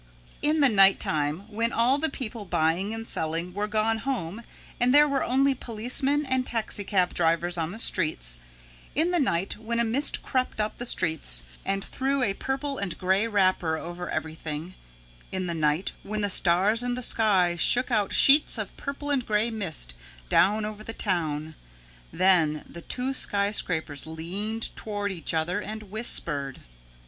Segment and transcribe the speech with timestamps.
[0.41, 4.41] In the night time when all the people buying and selling were gone home
[4.79, 8.39] and there were only policemen and taxicab drivers on the streets,
[8.95, 12.97] in the night when a mist crept up the streets and threw a purple and
[12.97, 14.73] gray wrapper over everything,
[15.31, 19.27] in the night when the stars and the sky shook out sheets of purple and
[19.27, 19.93] gray mist
[20.29, 21.53] down over the town,
[22.11, 26.57] then the two skyscrapers leaned toward each other and whispered.